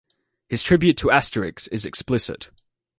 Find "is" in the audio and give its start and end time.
1.71-1.85